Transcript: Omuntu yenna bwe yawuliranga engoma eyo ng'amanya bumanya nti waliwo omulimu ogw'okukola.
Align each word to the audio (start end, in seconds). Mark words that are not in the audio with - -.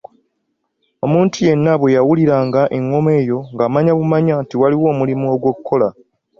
Omuntu 1.05 1.37
yenna 1.47 1.73
bwe 1.79 1.95
yawuliranga 1.97 2.61
engoma 2.77 3.09
eyo 3.21 3.39
ng'amanya 3.53 3.91
bumanya 3.99 4.33
nti 4.43 4.55
waliwo 4.61 4.85
omulimu 4.93 5.25
ogw'okukola. 5.33 5.87